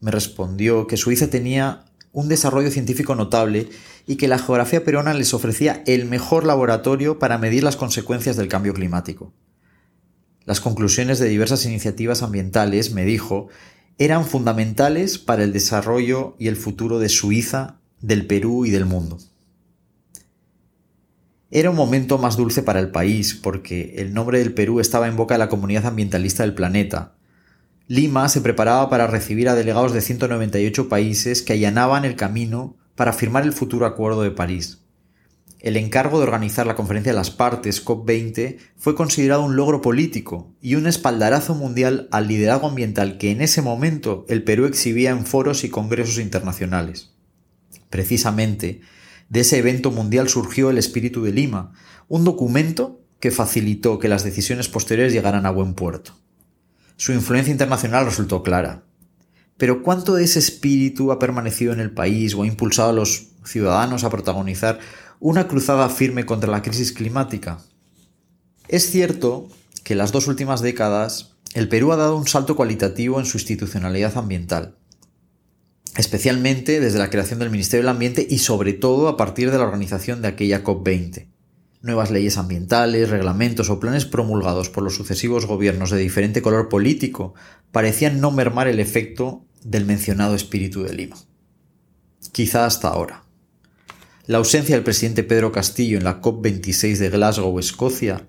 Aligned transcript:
Me 0.00 0.10
respondió 0.10 0.86
que 0.86 0.96
Suiza 0.96 1.28
tenía 1.28 1.84
un 2.12 2.28
desarrollo 2.28 2.70
científico 2.70 3.14
notable 3.14 3.68
y 4.06 4.16
que 4.16 4.26
la 4.26 4.38
geografía 4.38 4.84
peruana 4.84 5.12
les 5.12 5.34
ofrecía 5.34 5.82
el 5.84 6.06
mejor 6.06 6.46
laboratorio 6.46 7.18
para 7.18 7.36
medir 7.36 7.62
las 7.62 7.76
consecuencias 7.76 8.38
del 8.38 8.48
cambio 8.48 8.72
climático. 8.72 9.34
Las 10.46 10.62
conclusiones 10.62 11.18
de 11.18 11.28
diversas 11.28 11.66
iniciativas 11.66 12.22
ambientales, 12.22 12.92
me 12.92 13.04
dijo, 13.04 13.48
eran 13.98 14.24
fundamentales 14.24 15.18
para 15.18 15.44
el 15.44 15.52
desarrollo 15.52 16.36
y 16.38 16.48
el 16.48 16.56
futuro 16.56 16.98
de 16.98 17.10
Suiza, 17.10 17.80
del 18.00 18.26
Perú 18.26 18.64
y 18.64 18.70
del 18.70 18.86
mundo. 18.86 19.18
Era 21.50 21.70
un 21.70 21.76
momento 21.76 22.18
más 22.18 22.36
dulce 22.36 22.62
para 22.62 22.80
el 22.80 22.90
país 22.90 23.34
porque 23.34 23.94
el 23.98 24.12
nombre 24.12 24.38
del 24.38 24.54
Perú 24.54 24.80
estaba 24.80 25.08
en 25.08 25.16
boca 25.16 25.34
de 25.34 25.38
la 25.38 25.48
comunidad 25.48 25.86
ambientalista 25.86 26.42
del 26.42 26.54
planeta. 26.54 27.14
Lima 27.88 28.28
se 28.28 28.40
preparaba 28.40 28.90
para 28.90 29.06
recibir 29.06 29.48
a 29.48 29.54
delegados 29.54 29.92
de 29.92 30.00
198 30.00 30.88
países 30.88 31.42
que 31.42 31.52
allanaban 31.52 32.04
el 32.04 32.16
camino 32.16 32.76
para 32.94 33.12
firmar 33.12 33.44
el 33.44 33.52
futuro 33.52 33.86
Acuerdo 33.86 34.22
de 34.22 34.32
París 34.32 34.86
el 35.66 35.76
encargo 35.76 36.18
de 36.18 36.24
organizar 36.24 36.64
la 36.64 36.76
Conferencia 36.76 37.10
de 37.10 37.18
las 37.18 37.32
Partes 37.32 37.84
COP20 37.84 38.58
fue 38.76 38.94
considerado 38.94 39.44
un 39.44 39.56
logro 39.56 39.80
político 39.80 40.54
y 40.60 40.76
un 40.76 40.86
espaldarazo 40.86 41.56
mundial 41.56 42.06
al 42.12 42.28
liderazgo 42.28 42.68
ambiental 42.68 43.18
que 43.18 43.32
en 43.32 43.40
ese 43.40 43.62
momento 43.62 44.24
el 44.28 44.44
Perú 44.44 44.66
exhibía 44.66 45.10
en 45.10 45.26
foros 45.26 45.64
y 45.64 45.68
congresos 45.68 46.18
internacionales. 46.18 47.14
Precisamente, 47.90 48.80
de 49.28 49.40
ese 49.40 49.58
evento 49.58 49.90
mundial 49.90 50.28
surgió 50.28 50.70
el 50.70 50.78
Espíritu 50.78 51.22
de 51.22 51.32
Lima, 51.32 51.72
un 52.08 52.24
documento 52.24 53.00
que 53.20 53.30
facilitó 53.30 53.98
que 53.98 54.08
las 54.08 54.24
decisiones 54.24 54.68
posteriores 54.68 55.12
llegaran 55.12 55.46
a 55.46 55.50
buen 55.50 55.74
puerto. 55.74 56.12
Su 56.96 57.12
influencia 57.12 57.52
internacional 57.52 58.04
resultó 58.04 58.42
clara. 58.42 58.84
Pero 59.56 59.82
¿cuánto 59.82 60.14
de 60.14 60.24
ese 60.24 60.38
espíritu 60.38 61.12
ha 61.12 61.18
permanecido 61.18 61.72
en 61.72 61.80
el 61.80 61.90
país 61.90 62.34
o 62.34 62.42
ha 62.42 62.46
impulsado 62.46 62.90
a 62.90 62.92
los 62.92 63.28
ciudadanos 63.44 64.04
a 64.04 64.10
protagonizar 64.10 64.78
una 65.20 65.48
cruzada 65.48 65.88
firme 65.88 66.26
contra 66.26 66.50
la 66.50 66.62
crisis 66.62 66.92
climática. 66.92 67.58
Es 68.68 68.90
cierto 68.90 69.48
que 69.82 69.94
en 69.94 69.98
las 69.98 70.12
dos 70.12 70.26
últimas 70.26 70.60
décadas 70.60 71.32
el 71.54 71.68
Perú 71.68 71.92
ha 71.92 71.96
dado 71.96 72.16
un 72.16 72.26
salto 72.26 72.56
cualitativo 72.56 73.18
en 73.18 73.26
su 73.26 73.38
institucionalidad 73.38 74.16
ambiental, 74.18 74.76
especialmente 75.96 76.80
desde 76.80 76.98
la 76.98 77.10
creación 77.10 77.38
del 77.38 77.50
Ministerio 77.50 77.82
del 77.82 77.90
Ambiente 77.90 78.26
y 78.28 78.38
sobre 78.38 78.72
todo 78.72 79.08
a 79.08 79.16
partir 79.16 79.50
de 79.50 79.58
la 79.58 79.64
organización 79.64 80.22
de 80.22 80.28
aquella 80.28 80.62
COP20. 80.62 81.28
Nuevas 81.82 82.10
leyes 82.10 82.36
ambientales, 82.36 83.10
reglamentos 83.10 83.70
o 83.70 83.80
planes 83.80 84.04
promulgados 84.04 84.70
por 84.70 84.82
los 84.82 84.94
sucesivos 84.94 85.46
gobiernos 85.46 85.90
de 85.90 85.98
diferente 85.98 86.42
color 86.42 86.68
político 86.68 87.34
parecían 87.70 88.20
no 88.20 88.30
mermar 88.30 88.68
el 88.68 88.80
efecto 88.80 89.44
del 89.62 89.84
mencionado 89.84 90.34
espíritu 90.34 90.82
de 90.82 90.94
Lima. 90.94 91.16
Quizá 92.32 92.66
hasta 92.66 92.88
ahora. 92.88 93.24
La 94.26 94.38
ausencia 94.38 94.74
del 94.74 94.84
presidente 94.84 95.22
Pedro 95.22 95.52
Castillo 95.52 95.96
en 95.96 96.04
la 96.04 96.20
COP26 96.20 96.96
de 96.96 97.10
Glasgow, 97.10 97.58
Escocia, 97.58 98.26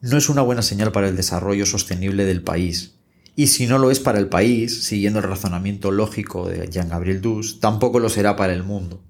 no 0.00 0.16
es 0.16 0.28
una 0.28 0.42
buena 0.42 0.62
señal 0.62 0.92
para 0.92 1.08
el 1.08 1.16
desarrollo 1.16 1.66
sostenible 1.66 2.24
del 2.24 2.42
país. 2.42 2.95
Y 3.38 3.48
si 3.48 3.66
no 3.66 3.78
lo 3.78 3.90
es 3.90 4.00
para 4.00 4.18
el 4.18 4.28
país, 4.28 4.82
siguiendo 4.82 5.18
el 5.18 5.26
razonamiento 5.26 5.90
lógico 5.90 6.48
de 6.48 6.68
Jean-Gabriel 6.68 7.20
Dus, 7.20 7.60
tampoco 7.60 8.00
lo 8.00 8.08
será 8.08 8.34
para 8.34 8.54
el 8.54 8.64
mundo. 8.64 9.04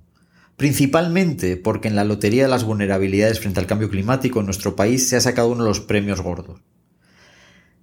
Principalmente 0.57 1.57
porque 1.57 1.87
en 1.87 1.95
la 1.95 2.05
lotería 2.05 2.43
de 2.43 2.49
las 2.49 2.65
vulnerabilidades 2.65 3.39
frente 3.39 3.61
al 3.61 3.67
cambio 3.67 3.89
climático 3.89 4.41
en 4.41 4.47
nuestro 4.47 4.75
país 4.75 5.09
se 5.09 5.15
ha 5.15 5.21
sacado 5.21 5.49
uno 5.49 5.63
de 5.63 5.69
los 5.69 5.81
premios 5.81 6.23
gordos. 6.23 6.61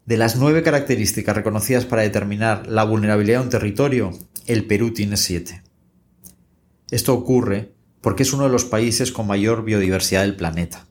De 0.06 0.18
las 0.18 0.36
nueve 0.36 0.64
características 0.64 1.34
reconocidas 1.34 1.86
para 1.86 2.02
determinar 2.02 2.68
la 2.68 2.84
vulnerabilidad 2.84 3.40
de 3.40 3.46
un 3.46 3.50
territorio, 3.50 4.12
el 4.46 4.66
Perú 4.66 4.92
tiene 4.92 5.16
siete. 5.16 5.64
Esto 6.92 7.14
ocurre 7.14 7.72
porque 8.02 8.24
es 8.24 8.34
uno 8.34 8.44
de 8.44 8.50
los 8.50 8.66
países 8.66 9.14
con 9.14 9.28
mayor 9.28 9.64
biodiversidad 9.64 10.24
del 10.24 10.36
planeta. 10.36 10.88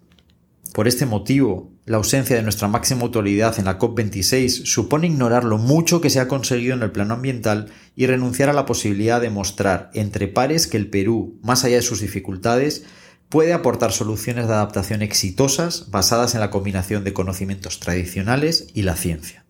Por 0.72 0.88
este 0.88 1.04
motivo, 1.04 1.71
la 1.84 1.96
ausencia 1.96 2.36
de 2.36 2.42
nuestra 2.42 2.68
máxima 2.68 3.02
autoridad 3.02 3.58
en 3.58 3.64
la 3.64 3.78
COP26 3.78 4.64
supone 4.66 5.08
ignorar 5.08 5.44
lo 5.44 5.58
mucho 5.58 6.00
que 6.00 6.10
se 6.10 6.20
ha 6.20 6.28
conseguido 6.28 6.74
en 6.74 6.82
el 6.82 6.92
plano 6.92 7.14
ambiental 7.14 7.72
y 7.96 8.06
renunciar 8.06 8.48
a 8.48 8.52
la 8.52 8.66
posibilidad 8.66 9.20
de 9.20 9.30
mostrar 9.30 9.90
entre 9.94 10.28
pares 10.28 10.68
que 10.68 10.76
el 10.76 10.88
Perú, 10.88 11.38
más 11.42 11.64
allá 11.64 11.76
de 11.76 11.82
sus 11.82 12.00
dificultades, 12.00 12.84
puede 13.28 13.52
aportar 13.52 13.92
soluciones 13.92 14.46
de 14.46 14.54
adaptación 14.54 15.02
exitosas 15.02 15.90
basadas 15.90 16.34
en 16.34 16.40
la 16.40 16.50
combinación 16.50 17.02
de 17.02 17.14
conocimientos 17.14 17.80
tradicionales 17.80 18.68
y 18.74 18.82
la 18.82 18.94
ciencia. 18.94 19.44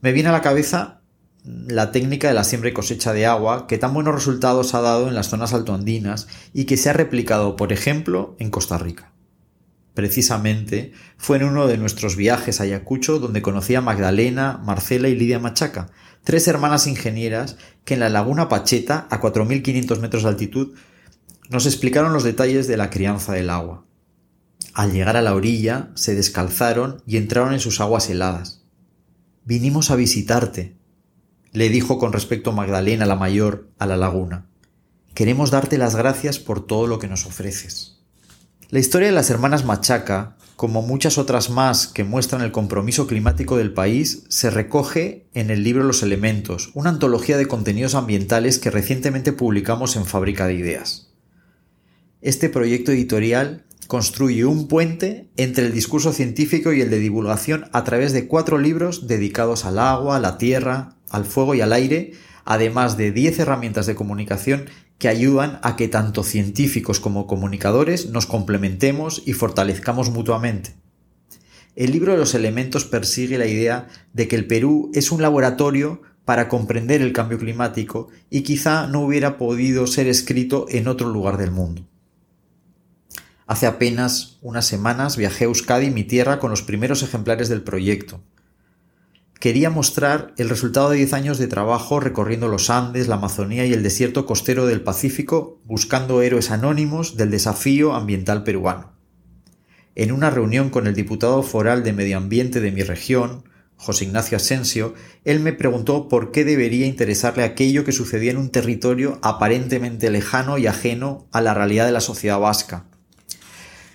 Me 0.00 0.12
viene 0.12 0.30
a 0.30 0.32
la 0.32 0.42
cabeza 0.42 1.00
la 1.44 1.92
técnica 1.92 2.28
de 2.28 2.34
la 2.34 2.44
siembra 2.44 2.70
y 2.70 2.72
cosecha 2.72 3.12
de 3.12 3.26
agua 3.26 3.66
que 3.66 3.78
tan 3.78 3.94
buenos 3.94 4.14
resultados 4.14 4.74
ha 4.74 4.80
dado 4.80 5.08
en 5.08 5.14
las 5.14 5.28
zonas 5.28 5.52
altoandinas 5.52 6.26
y 6.52 6.64
que 6.64 6.76
se 6.76 6.90
ha 6.90 6.94
replicado, 6.94 7.54
por 7.56 7.72
ejemplo, 7.72 8.34
en 8.38 8.50
Costa 8.50 8.78
Rica. 8.78 9.09
Precisamente 9.94 10.92
fue 11.16 11.38
en 11.38 11.44
uno 11.44 11.66
de 11.66 11.76
nuestros 11.76 12.16
viajes 12.16 12.60
a 12.60 12.64
Ayacucho 12.64 13.18
donde 13.18 13.42
conocí 13.42 13.74
a 13.74 13.80
Magdalena, 13.80 14.60
Marcela 14.64 15.08
y 15.08 15.16
Lidia 15.16 15.38
Machaca, 15.38 15.90
tres 16.22 16.46
hermanas 16.48 16.86
ingenieras 16.86 17.56
que 17.84 17.94
en 17.94 18.00
la 18.00 18.08
laguna 18.08 18.48
Pacheta, 18.48 19.08
a 19.10 19.20
4.500 19.20 19.98
metros 19.98 20.22
de 20.22 20.28
altitud, 20.28 20.74
nos 21.48 21.66
explicaron 21.66 22.12
los 22.12 22.22
detalles 22.22 22.68
de 22.68 22.76
la 22.76 22.90
crianza 22.90 23.32
del 23.32 23.50
agua. 23.50 23.84
Al 24.72 24.92
llegar 24.92 25.16
a 25.16 25.22
la 25.22 25.34
orilla, 25.34 25.90
se 25.94 26.14
descalzaron 26.14 27.02
y 27.06 27.16
entraron 27.16 27.52
en 27.52 27.60
sus 27.60 27.80
aguas 27.80 28.08
heladas. 28.08 28.64
Vinimos 29.44 29.90
a 29.90 29.96
visitarte, 29.96 30.76
le 31.52 31.68
dijo 31.68 31.98
con 31.98 32.12
respecto 32.12 32.52
Magdalena 32.52 33.06
la 33.06 33.16
mayor 33.16 33.68
a 33.78 33.86
la 33.86 33.96
laguna. 33.96 34.46
Queremos 35.14 35.50
darte 35.50 35.76
las 35.76 35.96
gracias 35.96 36.38
por 36.38 36.64
todo 36.64 36.86
lo 36.86 37.00
que 37.00 37.08
nos 37.08 37.26
ofreces. 37.26 37.99
La 38.70 38.78
historia 38.78 39.08
de 39.08 39.14
las 39.14 39.30
hermanas 39.30 39.64
Machaca, 39.64 40.36
como 40.54 40.80
muchas 40.80 41.18
otras 41.18 41.50
más 41.50 41.88
que 41.88 42.04
muestran 42.04 42.40
el 42.40 42.52
compromiso 42.52 43.08
climático 43.08 43.56
del 43.56 43.72
país, 43.72 44.22
se 44.28 44.48
recoge 44.48 45.26
en 45.34 45.50
el 45.50 45.64
libro 45.64 45.82
Los 45.82 46.04
Elementos, 46.04 46.70
una 46.74 46.90
antología 46.90 47.36
de 47.36 47.48
contenidos 47.48 47.96
ambientales 47.96 48.60
que 48.60 48.70
recientemente 48.70 49.32
publicamos 49.32 49.96
en 49.96 50.06
Fábrica 50.06 50.46
de 50.46 50.54
Ideas. 50.54 51.10
Este 52.20 52.48
proyecto 52.48 52.92
editorial 52.92 53.64
construye 53.88 54.44
un 54.44 54.68
puente 54.68 55.28
entre 55.36 55.66
el 55.66 55.72
discurso 55.72 56.12
científico 56.12 56.72
y 56.72 56.80
el 56.80 56.90
de 56.90 57.00
divulgación 57.00 57.68
a 57.72 57.82
través 57.82 58.12
de 58.12 58.28
cuatro 58.28 58.56
libros 58.56 59.08
dedicados 59.08 59.64
al 59.64 59.80
agua, 59.80 60.14
a 60.14 60.20
la 60.20 60.38
tierra, 60.38 60.94
al 61.10 61.24
fuego 61.24 61.56
y 61.56 61.60
al 61.60 61.72
aire, 61.72 62.12
además 62.44 62.96
de 62.96 63.10
10 63.10 63.40
herramientas 63.40 63.86
de 63.86 63.96
comunicación 63.96 64.66
que 65.00 65.08
ayudan 65.08 65.58
a 65.62 65.76
que 65.76 65.88
tanto 65.88 66.22
científicos 66.22 67.00
como 67.00 67.26
comunicadores 67.26 68.10
nos 68.10 68.26
complementemos 68.26 69.22
y 69.24 69.32
fortalezcamos 69.32 70.10
mutuamente. 70.10 70.74
El 71.74 71.92
libro 71.92 72.12
de 72.12 72.18
los 72.18 72.34
elementos 72.34 72.84
persigue 72.84 73.38
la 73.38 73.46
idea 73.46 73.88
de 74.12 74.28
que 74.28 74.36
el 74.36 74.46
Perú 74.46 74.90
es 74.92 75.10
un 75.10 75.22
laboratorio 75.22 76.02
para 76.26 76.48
comprender 76.48 77.00
el 77.00 77.14
cambio 77.14 77.38
climático 77.38 78.10
y 78.28 78.42
quizá 78.42 78.86
no 78.88 79.00
hubiera 79.00 79.38
podido 79.38 79.86
ser 79.86 80.06
escrito 80.06 80.66
en 80.68 80.86
otro 80.86 81.08
lugar 81.08 81.38
del 81.38 81.50
mundo. 81.50 81.88
Hace 83.46 83.66
apenas 83.66 84.38
unas 84.42 84.66
semanas 84.66 85.16
viajé 85.16 85.44
a 85.44 85.48
Euskadi, 85.48 85.90
mi 85.90 86.04
tierra, 86.04 86.38
con 86.38 86.50
los 86.50 86.60
primeros 86.60 87.02
ejemplares 87.02 87.48
del 87.48 87.62
proyecto 87.62 88.20
quería 89.40 89.70
mostrar 89.70 90.34
el 90.36 90.50
resultado 90.50 90.90
de 90.90 90.98
10 90.98 91.14
años 91.14 91.38
de 91.38 91.48
trabajo 91.48 91.98
recorriendo 91.98 92.46
los 92.46 92.68
Andes, 92.68 93.08
la 93.08 93.16
Amazonía 93.16 93.64
y 93.64 93.72
el 93.72 93.82
desierto 93.82 94.26
costero 94.26 94.66
del 94.66 94.82
Pacífico 94.82 95.60
buscando 95.64 96.20
héroes 96.20 96.50
anónimos 96.50 97.16
del 97.16 97.30
desafío 97.30 97.94
ambiental 97.94 98.44
peruano. 98.44 98.92
En 99.94 100.12
una 100.12 100.28
reunión 100.28 100.68
con 100.68 100.86
el 100.86 100.94
diputado 100.94 101.42
foral 101.42 101.82
de 101.82 101.94
Medio 101.94 102.18
Ambiente 102.18 102.60
de 102.60 102.70
mi 102.70 102.82
región, 102.82 103.44
José 103.76 104.04
Ignacio 104.04 104.36
Asensio, 104.36 104.94
él 105.24 105.40
me 105.40 105.54
preguntó 105.54 106.08
por 106.08 106.32
qué 106.32 106.44
debería 106.44 106.86
interesarle 106.86 107.42
aquello 107.42 107.82
que 107.82 107.92
sucedía 107.92 108.32
en 108.32 108.36
un 108.36 108.50
territorio 108.50 109.18
aparentemente 109.22 110.10
lejano 110.10 110.58
y 110.58 110.66
ajeno 110.66 111.26
a 111.32 111.40
la 111.40 111.54
realidad 111.54 111.86
de 111.86 111.92
la 111.92 112.02
sociedad 112.02 112.38
vasca. 112.38 112.84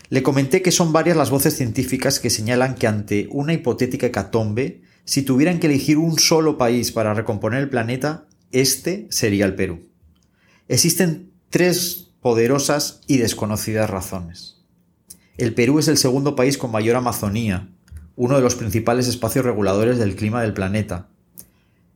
Le 0.10 0.24
comenté 0.24 0.64
que 0.64 0.72
son 0.72 0.92
varias 0.92 1.18
las 1.18 1.30
voces 1.30 1.56
científicas 1.56 2.20
que 2.20 2.32
señalan 2.32 2.74
que 2.74 2.88
ante 2.88 3.28
una 3.30 3.54
hipotética 3.54 4.08
hecatombe, 4.08 4.82
si 5.06 5.22
tuvieran 5.22 5.60
que 5.60 5.68
elegir 5.68 5.98
un 5.98 6.20
solo 6.20 6.58
país 6.58 6.92
para 6.92 7.14
recomponer 7.14 7.62
el 7.62 7.70
planeta, 7.70 8.28
este 8.52 9.08
sería 9.12 9.46
el 9.46 9.56
Perú. 9.56 9.88
Existen 10.68 11.32
tres 11.50 12.10
poderosas 12.22 13.02
y 13.08 13.18
desconocidas 13.18 13.90
razones. 13.90 14.64
El 15.38 15.54
Perú 15.54 15.80
es 15.80 15.88
el 15.88 15.98
segundo 15.98 16.36
país 16.36 16.58
con 16.58 16.72
mayor 16.72 16.96
Amazonía, 16.96 17.70
uno 18.16 18.36
de 18.36 18.42
los 18.42 18.56
principales 18.56 19.08
espacios 19.08 19.46
reguladores 19.46 20.00
del 20.00 20.16
clima 20.16 20.42
del 20.42 20.54
planeta. 20.54 21.10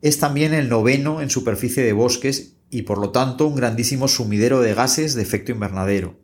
Es 0.02 0.20
también 0.20 0.54
el 0.54 0.70
noveno 0.70 1.22
en 1.22 1.30
superficie 1.30 1.84
de 1.84 1.94
bosques 1.94 2.54
y 2.70 2.84
por 2.84 3.00
lo 3.00 3.10
tanto 3.10 3.48
un 3.48 3.56
grandísimo 3.56 4.08
sumidero 4.08 4.62
de 4.62 4.76
gases 4.76 5.16
de 5.16 5.24
efecto 5.24 5.52
invernadero. 5.52 6.20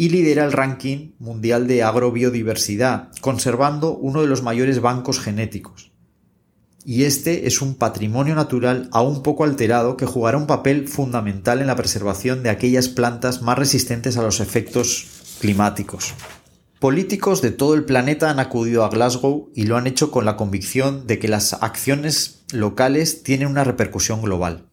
Y 0.00 0.08
lidera 0.08 0.46
el 0.46 0.52
ranking 0.52 1.10
mundial 1.18 1.66
de 1.66 1.82
agrobiodiversidad, 1.82 3.10
conservando 3.20 3.94
uno 3.94 4.22
de 4.22 4.28
los 4.28 4.42
mayores 4.42 4.80
bancos 4.80 5.20
genéticos. 5.20 5.92
Y 6.86 7.04
este 7.04 7.46
es 7.46 7.60
un 7.60 7.74
patrimonio 7.74 8.34
natural 8.34 8.88
aún 8.92 9.22
poco 9.22 9.44
alterado 9.44 9.98
que 9.98 10.06
jugará 10.06 10.38
un 10.38 10.46
papel 10.46 10.88
fundamental 10.88 11.60
en 11.60 11.66
la 11.66 11.76
preservación 11.76 12.42
de 12.42 12.48
aquellas 12.48 12.88
plantas 12.88 13.42
más 13.42 13.58
resistentes 13.58 14.16
a 14.16 14.22
los 14.22 14.40
efectos 14.40 15.36
climáticos. 15.38 16.14
Políticos 16.78 17.42
de 17.42 17.50
todo 17.50 17.74
el 17.74 17.84
planeta 17.84 18.30
han 18.30 18.40
acudido 18.40 18.86
a 18.86 18.88
Glasgow 18.88 19.50
y 19.54 19.64
lo 19.64 19.76
han 19.76 19.86
hecho 19.86 20.10
con 20.10 20.24
la 20.24 20.38
convicción 20.38 21.06
de 21.06 21.18
que 21.18 21.28
las 21.28 21.52
acciones 21.62 22.46
locales 22.54 23.22
tienen 23.22 23.48
una 23.48 23.64
repercusión 23.64 24.22
global 24.22 24.70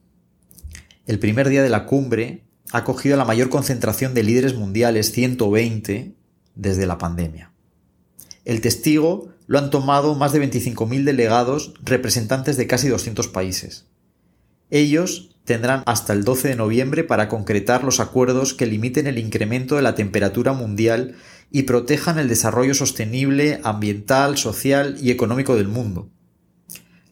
el 1.08 1.20
primer 1.20 1.48
día 1.48 1.64
de 1.64 1.70
la 1.70 1.86
cumbre 1.86 2.44
ha 2.72 2.84
cogido 2.84 3.18
la 3.18 3.26
mayor 3.26 3.50
concentración 3.50 4.14
de 4.14 4.24
líderes 4.24 4.56
mundiales, 4.56 5.12
120, 5.12 6.16
desde 6.56 6.86
la 6.86 6.98
pandemia. 6.98 7.52
El 8.46 8.62
testigo 8.62 9.30
lo 9.46 9.60
han 9.60 9.70
tomado 9.70 10.16
más 10.16 10.34
de 10.34 10.42
25.000 10.42 11.04
delegados 11.04 11.74
representantes 11.84 12.58
de 12.58 12.68
casi 12.68 12.90
200 12.90 13.28
países. 13.30 13.88
Ellos 14.70 15.36
tendrán 15.46 15.84
hasta 15.86 16.12
el 16.12 16.26
12 16.26 16.50
de 16.50 16.56
noviembre 16.56 17.04
para 17.06 17.30
concretar 17.30 17.84
los 17.86 18.02
acuerdos 18.02 18.54
que 18.54 18.66
limiten 18.66 19.08
el 19.08 19.18
incremento 19.18 19.78
de 19.78 19.82
la 19.82 19.96
temperatura 19.96 20.52
mundial 20.52 21.16
y 21.52 21.64
protejan 21.64 22.20
el 22.20 22.28
desarrollo 22.28 22.74
sostenible 22.74 23.62
ambiental, 23.64 24.38
social 24.38 24.98
y 25.02 25.12
económico 25.12 25.56
del 25.56 25.70
mundo. 25.70 26.10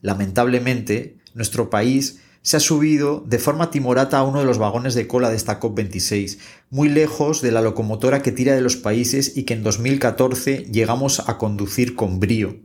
Lamentablemente, 0.01 1.17
nuestro 1.33 1.69
país 1.69 2.19
se 2.45 2.57
ha 2.57 2.59
subido 2.59 3.23
de 3.25 3.39
forma 3.39 3.71
timorata 3.71 4.19
a 4.19 4.23
uno 4.23 4.37
de 4.37 4.45
los 4.45 4.59
vagones 4.59 4.93
de 4.93 5.07
cola 5.07 5.31
de 5.31 5.35
esta 5.35 5.59
COP26, 5.59 6.37
muy 6.69 6.89
lejos 6.89 7.41
de 7.41 7.51
la 7.51 7.61
locomotora 7.61 8.21
que 8.21 8.31
tira 8.31 8.53
de 8.53 8.61
los 8.61 8.75
países 8.75 9.35
y 9.35 9.43
que 9.43 9.55
en 9.55 9.63
2014 9.63 10.67
llegamos 10.71 11.27
a 11.27 11.39
conducir 11.39 11.95
con 11.95 12.19
brío, 12.19 12.57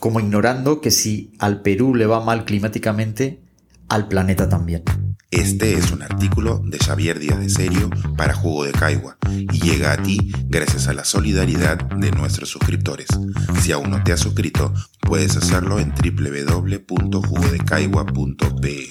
como 0.00 0.18
ignorando 0.18 0.80
que 0.80 0.90
si 0.90 1.32
al 1.38 1.62
Perú 1.62 1.94
le 1.94 2.06
va 2.06 2.24
mal 2.24 2.44
climáticamente, 2.44 3.40
al 3.88 4.08
planeta 4.08 4.48
también. 4.48 4.82
Este 5.30 5.74
es 5.74 5.92
un 5.92 6.02
artículo 6.02 6.62
de 6.64 6.78
Xavier 6.78 7.18
Díaz 7.18 7.38
de 7.38 7.50
Serio 7.50 7.90
para 8.16 8.32
Jugo 8.32 8.64
de 8.64 8.72
Caigua 8.72 9.18
y 9.30 9.60
llega 9.60 9.92
a 9.92 10.02
ti 10.02 10.32
gracias 10.46 10.88
a 10.88 10.94
la 10.94 11.04
solidaridad 11.04 11.76
de 11.76 12.10
nuestros 12.12 12.48
suscriptores. 12.48 13.08
Si 13.60 13.72
aún 13.72 13.90
no 13.90 14.02
te 14.02 14.12
has 14.12 14.20
suscrito, 14.20 14.72
puedes 15.00 15.36
hacerlo 15.36 15.80
en 15.80 15.92
www.jugodecaigua.pe. 15.92 18.86